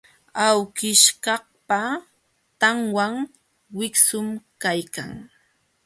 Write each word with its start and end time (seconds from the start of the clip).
Awkishkaqpa 0.45 1.79
tanwan 2.59 3.13
wiksum 3.77 4.27
kaykan. 4.61 5.11